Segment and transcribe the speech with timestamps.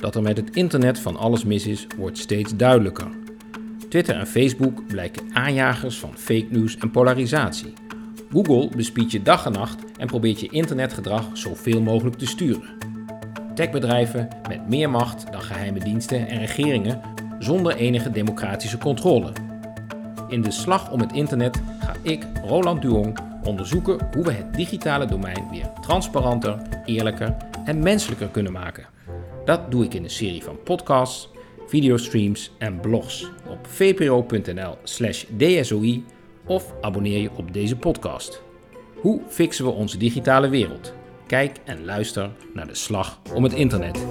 [0.00, 3.08] Dat er met het internet van alles mis is, wordt steeds duidelijker.
[3.88, 7.72] Twitter en Facebook blijken aanjagers van fake news en polarisatie.
[8.32, 12.68] Google bespiedt je dag en nacht en probeert je internetgedrag zoveel mogelijk te sturen.
[13.54, 17.00] Techbedrijven met meer macht dan geheime diensten en regeringen
[17.38, 19.32] zonder enige democratische controle.
[20.28, 25.06] In de slag om het internet ga ik, Roland Duong, onderzoeken hoe we het digitale
[25.06, 28.84] domein weer transparanter, eerlijker en menselijker kunnen maken.
[29.50, 31.28] Dat doe ik in een serie van podcasts,
[31.66, 34.84] videostreams en blogs op vpro.nl/dsoi
[36.46, 38.42] of abonneer je op deze podcast.
[38.94, 40.94] Hoe fixen we onze digitale wereld?
[41.26, 44.06] Kijk en luister naar de slag om het internet.